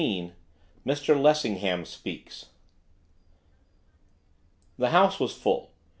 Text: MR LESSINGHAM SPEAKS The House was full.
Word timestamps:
MR 0.83 1.21
LESSINGHAM 1.21 1.85
SPEAKS 1.85 2.47
The 4.79 4.89
House 4.89 5.19
was 5.19 5.35
full. 5.35 5.69